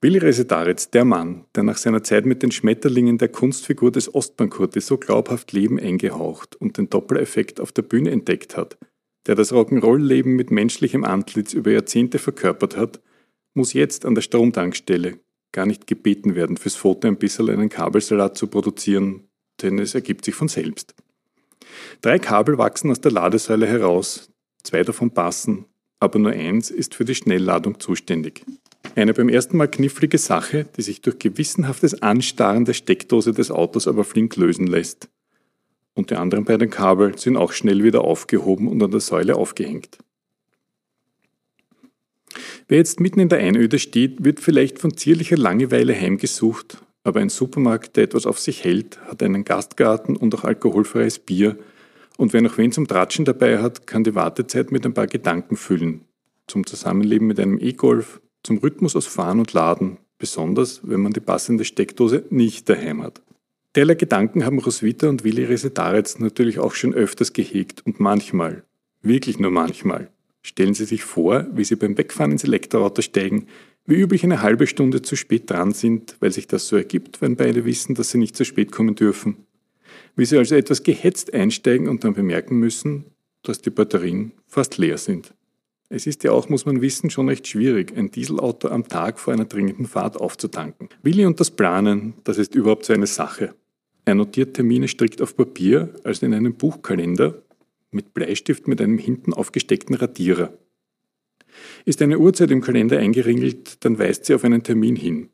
Willi 0.00 0.18
Resetaritz, 0.18 0.90
der 0.90 1.04
Mann, 1.04 1.44
der 1.56 1.64
nach 1.64 1.76
seiner 1.76 2.04
Zeit 2.04 2.24
mit 2.24 2.44
den 2.44 2.52
Schmetterlingen 2.52 3.18
der 3.18 3.30
Kunstfigur 3.30 3.90
des 3.90 4.14
Ostbankurti 4.14 4.80
so 4.80 4.96
glaubhaft 4.96 5.50
Leben 5.50 5.80
eingehaucht 5.80 6.54
und 6.54 6.78
den 6.78 6.88
Doppeleffekt 6.88 7.58
auf 7.58 7.72
der 7.72 7.82
Bühne 7.82 8.12
entdeckt 8.12 8.56
hat, 8.56 8.78
der 9.26 9.34
das 9.34 9.52
Rock'n'Roll-Leben 9.52 10.36
mit 10.36 10.50
menschlichem 10.50 11.04
Antlitz 11.04 11.52
über 11.52 11.70
Jahrzehnte 11.70 12.18
verkörpert 12.18 12.76
hat, 12.76 13.00
muss 13.54 13.72
jetzt 13.72 14.06
an 14.06 14.14
der 14.14 14.22
Stromtankstelle 14.22 15.18
gar 15.52 15.66
nicht 15.66 15.86
gebeten 15.86 16.34
werden, 16.34 16.56
fürs 16.56 16.76
Foto 16.76 17.08
ein 17.08 17.16
bisschen 17.16 17.50
einen 17.50 17.68
Kabelsalat 17.68 18.36
zu 18.36 18.46
produzieren, 18.46 19.24
denn 19.62 19.78
es 19.78 19.94
ergibt 19.94 20.24
sich 20.24 20.34
von 20.34 20.48
selbst. 20.48 20.94
Drei 22.00 22.18
Kabel 22.18 22.58
wachsen 22.58 22.90
aus 22.90 23.00
der 23.00 23.12
Ladesäule 23.12 23.66
heraus, 23.66 24.30
zwei 24.62 24.82
davon 24.82 25.10
passen, 25.10 25.64
aber 26.00 26.18
nur 26.18 26.32
eins 26.32 26.70
ist 26.70 26.94
für 26.94 27.04
die 27.04 27.14
Schnellladung 27.14 27.80
zuständig. 27.80 28.44
Eine 28.94 29.14
beim 29.14 29.28
ersten 29.28 29.56
Mal 29.56 29.68
knifflige 29.68 30.18
Sache, 30.18 30.66
die 30.76 30.82
sich 30.82 31.00
durch 31.00 31.18
gewissenhaftes 31.18 32.02
Anstarren 32.02 32.64
der 32.64 32.74
Steckdose 32.74 33.32
des 33.32 33.50
Autos 33.50 33.88
aber 33.88 34.04
flink 34.04 34.36
lösen 34.36 34.66
lässt. 34.66 35.08
Und 35.98 36.10
die 36.10 36.14
anderen 36.14 36.44
beiden 36.44 36.70
Kabel 36.70 37.18
sind 37.18 37.36
auch 37.36 37.50
schnell 37.50 37.82
wieder 37.82 38.04
aufgehoben 38.04 38.68
und 38.68 38.80
an 38.80 38.92
der 38.92 39.00
Säule 39.00 39.34
aufgehängt. 39.34 39.98
Wer 42.68 42.78
jetzt 42.78 43.00
mitten 43.00 43.18
in 43.18 43.28
der 43.28 43.40
Einöde 43.40 43.80
steht, 43.80 44.24
wird 44.24 44.38
vielleicht 44.38 44.78
von 44.78 44.96
zierlicher 44.96 45.36
Langeweile 45.36 46.00
heimgesucht, 46.00 46.84
aber 47.02 47.18
ein 47.18 47.30
Supermarkt, 47.30 47.96
der 47.96 48.04
etwas 48.04 48.26
auf 48.26 48.38
sich 48.38 48.62
hält, 48.62 49.00
hat 49.06 49.24
einen 49.24 49.42
Gastgarten 49.42 50.14
und 50.14 50.32
auch 50.36 50.44
alkoholfreies 50.44 51.18
Bier, 51.18 51.58
und 52.16 52.32
wer 52.32 52.42
noch 52.42 52.58
wen 52.58 52.70
zum 52.70 52.86
Tratschen 52.86 53.24
dabei 53.24 53.58
hat, 53.58 53.88
kann 53.88 54.04
die 54.04 54.14
Wartezeit 54.14 54.70
mit 54.70 54.86
ein 54.86 54.94
paar 54.94 55.08
Gedanken 55.08 55.56
füllen. 55.56 56.04
Zum 56.46 56.64
Zusammenleben 56.64 57.26
mit 57.26 57.40
einem 57.40 57.58
E-Golf, 57.58 58.20
zum 58.44 58.58
Rhythmus 58.58 58.94
aus 58.94 59.06
Fahren 59.06 59.40
und 59.40 59.52
Laden, 59.52 59.96
besonders 60.16 60.80
wenn 60.84 61.00
man 61.00 61.12
die 61.12 61.18
passende 61.18 61.64
Steckdose 61.64 62.22
nicht 62.30 62.68
daheim 62.68 63.02
hat. 63.02 63.20
Derlei 63.74 63.94
Gedanken 63.94 64.44
haben 64.44 64.58
Roswitha 64.58 65.08
und 65.08 65.24
Willi 65.24 65.44
Resetaritz 65.44 66.18
natürlich 66.18 66.58
auch 66.58 66.74
schon 66.74 66.94
öfters 66.94 67.32
gehegt 67.32 67.84
und 67.84 68.00
manchmal, 68.00 68.64
wirklich 69.02 69.38
nur 69.38 69.50
manchmal, 69.50 70.10
stellen 70.42 70.74
sie 70.74 70.86
sich 70.86 71.04
vor, 71.04 71.46
wie 71.52 71.64
sie 71.64 71.76
beim 71.76 71.98
Wegfahren 71.98 72.32
ins 72.32 72.44
Elektroauto 72.44 73.02
steigen, 73.02 73.46
wie 73.86 73.96
üblich 73.96 74.24
eine 74.24 74.42
halbe 74.42 74.66
Stunde 74.66 75.02
zu 75.02 75.16
spät 75.16 75.50
dran 75.50 75.72
sind, 75.72 76.16
weil 76.20 76.32
sich 76.32 76.46
das 76.46 76.68
so 76.68 76.76
ergibt, 76.76 77.20
wenn 77.20 77.36
beide 77.36 77.64
wissen, 77.64 77.94
dass 77.94 78.10
sie 78.10 78.18
nicht 78.18 78.36
zu 78.36 78.44
spät 78.44 78.72
kommen 78.72 78.94
dürfen. 78.94 79.46
Wie 80.16 80.24
sie 80.24 80.36
also 80.36 80.54
etwas 80.54 80.82
gehetzt 80.82 81.32
einsteigen 81.32 81.88
und 81.88 82.04
dann 82.04 82.14
bemerken 82.14 82.58
müssen, 82.58 83.06
dass 83.42 83.60
die 83.62 83.70
Batterien 83.70 84.32
fast 84.46 84.76
leer 84.76 84.98
sind. 84.98 85.32
Es 85.90 86.06
ist 86.06 86.22
ja 86.22 86.32
auch, 86.32 86.50
muss 86.50 86.66
man 86.66 86.82
wissen, 86.82 87.08
schon 87.08 87.28
recht 87.28 87.46
schwierig, 87.46 87.96
ein 87.96 88.10
Dieselauto 88.10 88.68
am 88.68 88.88
Tag 88.88 89.18
vor 89.18 89.32
einer 89.32 89.46
dringenden 89.46 89.86
Fahrt 89.86 90.18
aufzutanken. 90.18 90.90
Willi 91.02 91.24
und 91.24 91.40
das 91.40 91.50
Planen, 91.50 92.14
das 92.24 92.36
ist 92.36 92.54
überhaupt 92.54 92.84
so 92.84 92.92
eine 92.92 93.06
Sache. 93.06 93.54
Er 94.04 94.14
notiert 94.14 94.54
Termine 94.54 94.88
strikt 94.88 95.22
auf 95.22 95.36
Papier, 95.36 95.94
also 96.04 96.26
in 96.26 96.34
einem 96.34 96.54
Buchkalender, 96.54 97.42
mit 97.90 98.12
Bleistift 98.12 98.68
mit 98.68 98.82
einem 98.82 98.98
hinten 98.98 99.32
aufgesteckten 99.32 99.94
Radierer. 99.94 100.52
Ist 101.86 102.02
eine 102.02 102.18
Uhrzeit 102.18 102.50
im 102.50 102.60
Kalender 102.60 102.98
eingeringelt, 102.98 103.84
dann 103.84 103.98
weist 103.98 104.26
sie 104.26 104.34
auf 104.34 104.44
einen 104.44 104.62
Termin 104.62 104.96
hin. 104.96 105.30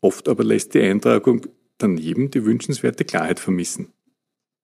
Oft 0.00 0.28
aber 0.28 0.42
lässt 0.42 0.74
die 0.74 0.80
Eintragung 0.80 1.46
daneben 1.78 2.30
die 2.30 2.44
wünschenswerte 2.44 3.04
Klarheit 3.04 3.38
vermissen. 3.38 3.92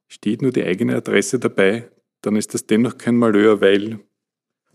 Steht 0.08 0.42
nur 0.42 0.52
die 0.52 0.64
eigene 0.64 0.96
Adresse 0.96 1.38
dabei, 1.38 1.90
dann 2.22 2.36
ist 2.36 2.54
das 2.54 2.66
dennoch 2.66 2.98
kein 2.98 3.16
Malheur, 3.16 3.60
weil 3.60 4.00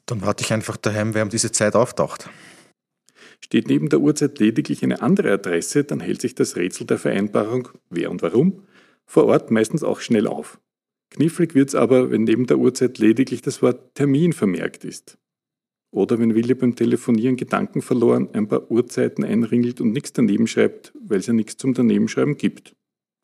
dann 0.05 0.21
warte 0.21 0.43
ich 0.43 0.53
einfach 0.53 0.77
daheim, 0.77 1.13
wer 1.13 1.23
um 1.23 1.29
diese 1.29 1.51
Zeit 1.51 1.75
auftaucht. 1.75 2.29
Steht 3.43 3.67
neben 3.67 3.89
der 3.89 3.99
Uhrzeit 3.99 4.39
lediglich 4.39 4.83
eine 4.83 5.01
andere 5.01 5.31
Adresse, 5.33 5.83
dann 5.83 5.99
hält 5.99 6.21
sich 6.21 6.35
das 6.35 6.55
Rätsel 6.55 6.85
der 6.85 6.97
Vereinbarung, 6.97 7.69
wer 7.89 8.11
und 8.11 8.21
warum, 8.21 8.63
vor 9.05 9.25
Ort 9.25 9.51
meistens 9.51 9.83
auch 9.83 9.99
schnell 9.99 10.27
auf. 10.27 10.59
Knifflig 11.09 11.55
wird's 11.55 11.75
aber, 11.75 12.11
wenn 12.11 12.23
neben 12.23 12.47
der 12.47 12.57
Uhrzeit 12.57 12.97
lediglich 12.97 13.41
das 13.41 13.61
Wort 13.61 13.95
Termin 13.95 14.31
vermerkt 14.31 14.85
ist. 14.85 15.17
Oder 15.93 16.19
wenn 16.19 16.35
Willi 16.35 16.53
beim 16.53 16.75
Telefonieren 16.75 17.35
Gedanken 17.35 17.81
verloren 17.81 18.29
ein 18.31 18.47
paar 18.47 18.71
Uhrzeiten 18.71 19.25
einringelt 19.25 19.81
und 19.81 19.91
nichts 19.91 20.13
daneben 20.13 20.47
schreibt, 20.47 20.93
weil 21.01 21.19
es 21.19 21.27
ja 21.27 21.33
nichts 21.33 21.57
zum 21.57 21.73
Danebenschreiben 21.73 22.37
gibt. 22.37 22.73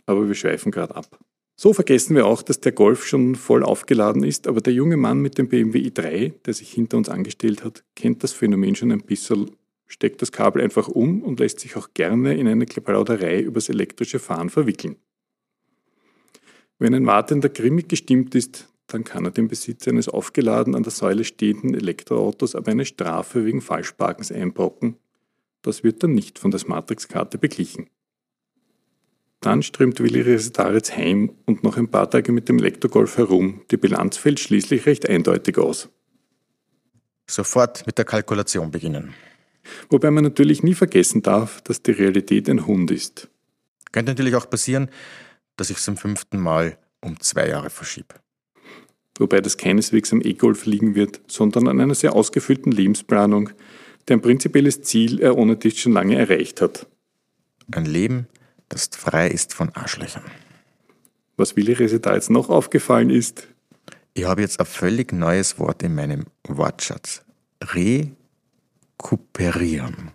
Aber 0.06 0.28
wir 0.28 0.36
schweifen 0.36 0.72
gerade 0.72 0.96
ab. 0.96 1.18
So 1.60 1.74
vergessen 1.74 2.16
wir 2.16 2.28
auch, 2.28 2.44
dass 2.44 2.60
der 2.60 2.72
Golf 2.72 3.08
schon 3.08 3.34
voll 3.34 3.64
aufgeladen 3.64 4.24
ist, 4.24 4.48
aber 4.48 4.62
der 4.62 4.74
junge 4.74 4.96
Mann 4.96 5.20
mit 5.22 5.40
dem 5.40 5.50
BMW 5.50 5.80
i3, 5.80 6.34
der 6.46 6.54
sich 6.54 6.72
hinter 6.72 6.98
uns 6.98 7.10
angestellt 7.10 7.64
hat, 7.64 7.84
kennt 7.96 8.24
das 8.24 8.32
Phänomen 8.32 8.76
schon 8.76 8.92
ein 8.92 9.02
bisschen, 9.02 9.50
steckt 9.88 10.22
das 10.22 10.32
Kabel 10.32 10.62
einfach 10.62 10.88
um 10.88 11.24
und 11.24 11.40
lässt 11.40 11.60
sich 11.60 11.76
auch 11.76 11.96
gerne 11.96 12.38
in 12.38 12.48
eine 12.48 12.68
Plauderei 12.68 13.42
übers 13.42 13.70
elektrische 13.70 14.20
Fahren 14.20 14.52
verwickeln. 14.52 14.98
Wenn 16.78 16.94
ein 16.94 17.08
Wartender 17.08 17.50
grimmig 17.50 17.90
gestimmt 17.90 18.36
ist, 18.36 18.72
dann 18.86 19.04
kann 19.04 19.26
er 19.26 19.32
dem 19.32 19.48
Besitzer 19.48 19.90
eines 19.90 20.10
aufgeladen 20.10 20.76
an 20.76 20.84
der 20.84 20.92
Säule 20.92 21.24
stehenden 21.24 21.74
Elektroautos 21.74 22.54
aber 22.54 22.70
eine 22.70 22.86
Strafe 22.86 23.46
wegen 23.46 23.62
Falschparkens 23.62 24.32
einbrocken. 24.32 24.98
Das 25.64 25.84
wird 25.84 26.04
dann 26.04 26.14
nicht 26.14 26.38
von 26.38 26.52
der 26.52 26.62
Matrix-Karte 26.68 27.40
beglichen. 27.40 27.90
Dann 29.42 29.62
strömt 29.62 30.00
Willi 30.00 30.22
Resetaritz 30.22 30.92
heim 30.92 31.32
und 31.46 31.64
noch 31.64 31.78
ein 31.78 31.90
paar 31.90 32.10
Tage 32.10 32.32
mit 32.32 32.50
dem 32.50 32.58
Elektrogolf 32.58 33.18
herum. 33.18 33.62
Die 33.70 33.78
Bilanz 33.78 34.18
fällt 34.18 34.40
schließlich 34.40 34.86
recht 34.86 35.08
eindeutig 35.08 35.58
aus. 35.58 35.90
Sofort 37.30 37.86
mit 37.86 37.98
der 37.98 38.06
Kalkulation 38.06 38.72
beginnen. 38.72 39.14
Wobei 39.90 40.12
man 40.12 40.24
natürlich 40.24 40.64
nie 40.64 40.74
vergessen 40.74 41.22
darf, 41.22 41.62
dass 41.62 41.84
die 41.84 41.92
Realität 41.92 42.50
ein 42.50 42.66
Hund 42.66 42.90
ist. 42.90 43.30
Könnte 43.92 44.12
natürlich 44.12 44.36
auch 44.36 44.50
passieren, 44.50 44.90
dass 45.56 45.70
ich 45.70 45.78
es 45.78 45.84
zum 45.84 45.98
fünften 45.98 46.40
Mal 46.40 46.78
um 47.02 47.20
zwei 47.20 47.50
Jahre 47.50 47.70
verschiebe. 47.70 48.16
Wobei 49.20 49.42
das 49.42 49.58
keineswegs 49.58 50.14
am 50.14 50.22
E-Golf 50.22 50.66
liegen 50.66 50.96
wird, 50.96 51.22
sondern 51.28 51.68
an 51.68 51.80
einer 51.80 51.96
sehr 51.96 52.14
ausgefüllten 52.14 52.72
Lebensplanung, 52.72 53.50
deren 54.08 54.22
prinzipielles 54.22 54.84
Ziel 54.84 55.20
er 55.20 55.38
ohne 55.38 55.58
dies 55.58 55.78
schon 55.80 55.94
lange 55.94 56.16
erreicht 56.16 56.62
hat. 56.62 56.88
Ein 57.72 57.86
Leben, 57.86 58.28
das 58.70 58.90
frei 58.92 59.28
ist 59.30 59.54
von 59.54 59.70
Arschlöchern. 59.74 60.24
Was 61.38 61.56
Willi 61.56 61.74
Rese 61.74 62.00
da 62.00 62.16
jetzt 62.16 62.30
noch 62.30 62.50
aufgefallen 62.50 63.10
ist? 63.10 63.48
Ich 64.14 64.26
habe 64.26 64.42
jetzt 64.42 64.60
ein 64.60 64.66
völlig 64.66 65.14
neues 65.14 65.60
Wort 65.60 65.84
in 65.84 65.94
meinem 65.94 66.26
Wortschatz. 66.48 67.22
Rekuperieren. 69.00 70.12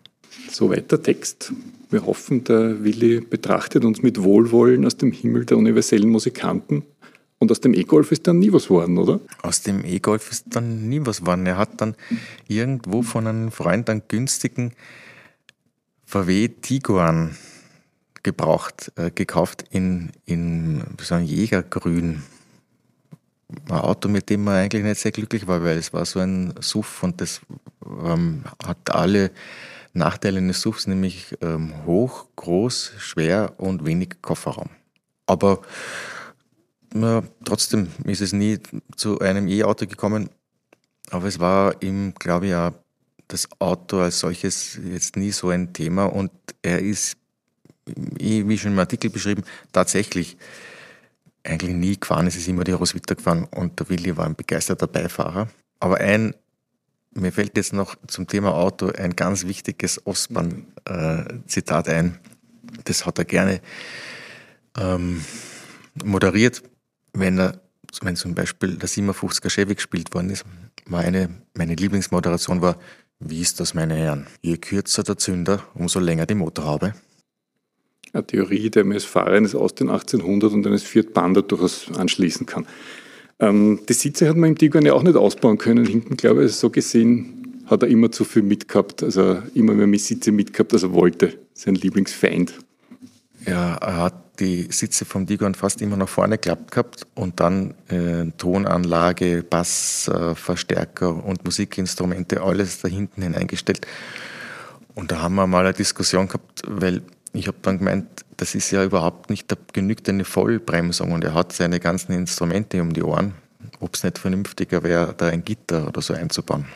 Soweit 0.50 0.90
der 0.90 1.02
Text. 1.02 1.52
Wir 1.90 2.04
hoffen, 2.04 2.42
der 2.44 2.82
Willi 2.82 3.20
betrachtet 3.20 3.84
uns 3.84 4.02
mit 4.02 4.22
Wohlwollen 4.22 4.84
aus 4.84 4.96
dem 4.96 5.12
Himmel 5.12 5.44
der 5.44 5.58
universellen 5.58 6.08
Musikanten. 6.08 6.82
Und 7.38 7.50
aus 7.50 7.60
dem 7.60 7.74
E-Golf 7.74 8.12
ist 8.12 8.26
dann 8.26 8.38
nie 8.38 8.52
was 8.52 8.68
geworden, 8.68 8.98
oder? 8.98 9.20
Aus 9.42 9.62
dem 9.62 9.84
E-Golf 9.84 10.30
ist 10.30 10.46
dann 10.50 10.88
nie 10.88 11.00
was 11.04 11.20
geworden. 11.20 11.46
Er 11.46 11.58
hat 11.58 11.80
dann 11.80 11.94
irgendwo 12.48 13.02
von 13.02 13.26
einem 13.26 13.50
Freund 13.52 13.90
einen 13.90 14.02
günstigen 14.08 14.72
VW 16.06 16.48
Tiguan 16.48 17.36
gebraucht, 18.22 18.92
äh, 18.96 19.10
gekauft 19.10 19.64
in, 19.70 20.12
in 20.24 20.82
so 21.00 21.14
einem 21.14 21.26
Jägergrün. 21.26 22.22
Ein 23.68 23.76
Auto, 23.76 24.08
mit 24.08 24.30
dem 24.30 24.44
man 24.44 24.54
eigentlich 24.54 24.82
nicht 24.82 25.00
sehr 25.00 25.12
glücklich 25.12 25.46
war, 25.46 25.62
weil 25.62 25.76
es 25.76 25.92
war 25.92 26.06
so 26.06 26.20
ein 26.20 26.54
Suff 26.60 27.02
und 27.02 27.20
das 27.20 27.42
ähm, 27.84 28.44
hat 28.64 28.94
alle 28.94 29.30
Nachteile 29.92 30.38
eines 30.38 30.62
Suffs, 30.62 30.86
nämlich 30.86 31.36
ähm, 31.42 31.74
hoch, 31.84 32.26
groß, 32.36 32.92
schwer 32.98 33.54
und 33.58 33.84
wenig 33.84 34.22
Kofferraum. 34.22 34.70
Aber 35.26 35.60
ja, 36.94 37.22
trotzdem 37.44 37.88
ist 38.04 38.22
es 38.22 38.32
nie 38.32 38.58
zu 38.96 39.18
einem 39.20 39.48
E-Auto 39.48 39.86
gekommen, 39.86 40.30
aber 41.10 41.26
es 41.26 41.38
war 41.38 41.82
ihm, 41.82 42.14
glaube 42.14 42.46
ich, 42.46 42.54
auch 42.54 42.72
das 43.28 43.48
Auto 43.58 44.00
als 44.00 44.20
solches 44.20 44.78
jetzt 44.82 45.16
nie 45.16 45.30
so 45.30 45.48
ein 45.48 45.72
Thema 45.72 46.06
und 46.06 46.30
er 46.62 46.80
ist 46.80 47.16
wie 47.86 48.58
schon 48.58 48.72
im 48.72 48.78
Artikel 48.78 49.10
beschrieben, 49.10 49.42
tatsächlich 49.72 50.36
eigentlich 51.44 51.74
nie 51.74 51.98
gefahren. 51.98 52.26
Es 52.26 52.36
ist 52.36 52.48
immer 52.48 52.64
die 52.64 52.72
Roswitha 52.72 53.14
gefahren 53.14 53.44
und 53.50 53.78
der 53.80 53.88
Willi 53.88 54.16
war 54.16 54.26
ein 54.26 54.36
begeisterter 54.36 54.86
Beifahrer. 54.86 55.48
Aber 55.80 55.98
ein, 55.98 56.34
mir 57.14 57.32
fällt 57.32 57.56
jetzt 57.56 57.72
noch 57.72 57.96
zum 58.06 58.26
Thema 58.26 58.54
Auto 58.54 58.90
ein 58.90 59.16
ganz 59.16 59.44
wichtiges 59.44 60.06
Ostbahn-Zitat 60.06 61.88
ein. 61.88 62.18
das 62.84 63.04
hat 63.04 63.18
er 63.18 63.24
gerne 63.24 63.60
ähm, 64.78 65.24
moderiert, 66.04 66.62
wenn 67.12 67.38
er, 67.38 67.60
wenn 68.00 68.16
zum 68.16 68.34
Beispiel 68.34 68.76
der 68.76 68.88
57er 68.88 69.50
Chevy 69.50 69.74
gespielt 69.74 70.14
worden 70.14 70.30
ist, 70.30 70.44
meine, 70.86 71.28
meine 71.54 71.74
Lieblingsmoderation 71.74 72.62
war, 72.62 72.78
wie 73.18 73.40
ist 73.40 73.60
das, 73.60 73.74
meine 73.74 73.94
Herren? 73.94 74.26
Je 74.40 74.56
kürzer 74.56 75.02
der 75.02 75.16
Zünder, 75.16 75.62
umso 75.74 76.00
länger 76.00 76.26
die 76.26 76.34
Motorhaube. 76.34 76.94
Eine 78.12 78.26
Theorie, 78.26 78.70
die 78.70 78.82
man 78.82 78.92
als 78.92 79.04
Fahrer 79.04 79.32
eines 79.32 79.54
aus 79.54 79.74
den 79.74 79.88
1800 79.88 80.52
und 80.52 80.66
eines 80.66 80.82
Fiat 80.82 81.14
Panda 81.14 81.40
durchaus 81.40 81.90
anschließen 81.96 82.46
kann. 82.46 82.66
Ähm, 83.40 83.80
die 83.88 83.94
Sitze 83.94 84.28
hat 84.28 84.36
man 84.36 84.50
im 84.50 84.58
Tiguan 84.58 84.84
ja 84.84 84.92
auch 84.92 85.02
nicht 85.02 85.16
ausbauen 85.16 85.58
können. 85.58 85.86
Hinten, 85.86 86.16
glaube 86.16 86.44
ich, 86.44 86.52
so 86.52 86.70
gesehen 86.70 87.64
hat 87.66 87.82
er 87.82 87.88
immer 87.88 88.12
zu 88.12 88.24
viel 88.24 88.42
mitgehabt, 88.42 89.02
also 89.02 89.38
immer 89.54 89.72
mehr 89.72 89.98
Sitze 89.98 90.30
mitgehabt, 90.30 90.74
als 90.74 90.82
er 90.82 90.92
wollte. 90.92 91.38
Sein 91.54 91.74
Lieblingsfeind. 91.74 92.52
Ja, 93.46 93.76
er 93.76 93.96
hat 93.96 94.14
die 94.38 94.68
Sitze 94.70 95.04
vom 95.04 95.26
Digon 95.26 95.54
fast 95.54 95.82
immer 95.82 95.96
nach 95.96 96.08
vorne 96.08 96.36
geklappt 96.36 96.70
gehabt 96.70 97.06
und 97.14 97.40
dann 97.40 97.74
äh, 97.88 98.30
Tonanlage, 98.38 99.42
Bassverstärker 99.48 101.08
äh, 101.08 101.28
und 101.28 101.44
Musikinstrumente, 101.44 102.42
alles 102.42 102.80
da 102.80 102.88
hinten 102.88 103.22
hineingestellt. 103.22 103.86
Und 104.94 105.10
da 105.10 105.22
haben 105.22 105.34
wir 105.34 105.46
mal 105.46 105.64
eine 105.64 105.72
Diskussion 105.72 106.28
gehabt, 106.28 106.62
weil 106.66 107.02
ich 107.32 107.46
habe 107.46 107.58
dann 107.62 107.78
gemeint, 107.78 108.24
das 108.36 108.54
ist 108.54 108.70
ja 108.70 108.84
überhaupt 108.84 109.30
nicht, 109.30 109.50
da 109.50 109.56
genügt 109.72 110.08
eine 110.08 110.24
Vollbremsung 110.24 111.12
und 111.12 111.24
er 111.24 111.34
hat 111.34 111.52
seine 111.52 111.80
ganzen 111.80 112.12
Instrumente 112.12 112.80
um 112.82 112.92
die 112.92 113.02
Ohren. 113.02 113.34
Ob 113.80 113.94
es 113.94 114.04
nicht 114.04 114.18
vernünftiger 114.18 114.82
wäre, 114.82 115.14
da 115.16 115.28
ein 115.28 115.44
Gitter 115.44 115.88
oder 115.88 116.02
so 116.02 116.14
einzubauen. 116.14 116.66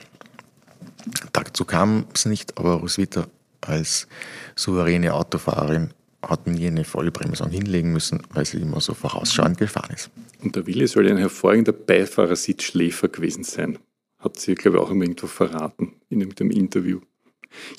Dazu 1.32 1.64
kam 1.64 2.06
es 2.14 2.26
nicht, 2.26 2.56
aber 2.58 2.74
Roswitha 2.74 3.26
als 3.60 4.06
souveräne 4.54 5.14
Autofahrerin 5.14 5.90
hat 6.22 6.46
nie 6.46 6.66
eine 6.66 6.84
Vollbremsung 6.84 7.50
hinlegen 7.50 7.92
müssen, 7.92 8.22
weil 8.30 8.44
sie 8.44 8.58
immer 8.58 8.80
so 8.80 8.94
vorausschauend 8.94 9.58
gefahren 9.58 9.94
ist. 9.94 10.10
Und 10.42 10.56
der 10.56 10.66
Wille 10.66 10.88
soll 10.88 11.08
ein 11.08 11.18
hervorragender 11.18 11.72
Beifahrersitzschläfer 11.72 13.08
gewesen 13.08 13.44
sein. 13.44 13.78
Hat 14.18 14.38
sie, 14.38 14.54
glaube 14.54 14.78
ich, 14.78 14.82
auch 14.82 14.90
immer 14.90 15.04
irgendwo 15.04 15.26
verraten 15.26 15.94
in 16.08 16.22
einem 16.22 16.50
Interview. 16.50 17.00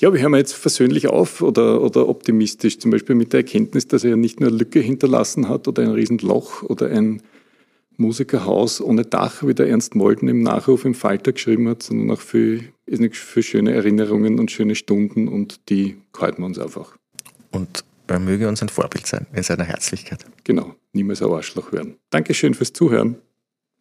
Ja, 0.00 0.12
wir 0.12 0.20
hören 0.20 0.34
jetzt 0.34 0.54
versöhnlich 0.54 1.08
auf 1.08 1.42
oder, 1.42 1.82
oder 1.82 2.08
optimistisch, 2.08 2.78
zum 2.78 2.90
Beispiel 2.90 3.14
mit 3.14 3.32
der 3.32 3.40
Erkenntnis, 3.40 3.88
dass 3.88 4.04
er 4.04 4.16
nicht 4.16 4.40
nur 4.40 4.48
eine 4.48 4.58
Lücke 4.58 4.80
hinterlassen 4.80 5.48
hat 5.48 5.68
oder 5.68 5.82
ein 5.82 5.90
Riesenloch 5.90 6.62
oder 6.62 6.88
ein 6.88 7.22
Musikerhaus 7.96 8.80
ohne 8.80 9.04
Dach, 9.04 9.42
wie 9.44 9.54
der 9.54 9.68
Ernst 9.68 9.94
Molden 9.94 10.28
im 10.28 10.42
Nachruf 10.42 10.84
im 10.84 10.94
Falter 10.94 11.32
geschrieben 11.32 11.68
hat, 11.68 11.82
sondern 11.82 12.12
auch 12.12 12.20
für, 12.20 12.60
für 13.10 13.42
schöne 13.42 13.72
Erinnerungen 13.72 14.38
und 14.38 14.50
schöne 14.50 14.76
Stunden 14.76 15.28
und 15.28 15.68
die 15.68 15.96
halten 16.16 16.42
wir 16.42 16.46
uns 16.46 16.58
einfach. 16.58 16.96
Und 17.50 17.84
er 18.06 18.20
möge 18.20 18.48
uns 18.48 18.62
ein 18.62 18.68
Vorbild 18.68 19.06
sein 19.06 19.26
in 19.34 19.42
seiner 19.42 19.64
Herzlichkeit. 19.64 20.24
Genau, 20.44 20.74
niemals 20.92 21.22
ein 21.22 21.30
Arschloch 21.30 21.72
werden. 21.72 21.96
Dankeschön 22.10 22.54
fürs 22.54 22.72
Zuhören. 22.72 23.16